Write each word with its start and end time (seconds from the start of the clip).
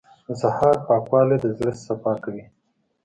•د 0.27 0.29
سهار 0.41 0.75
پاکوالی 0.87 1.37
د 1.41 1.45
زړه 1.57 1.71
صفا 1.85 2.13
کوي. 2.23 2.43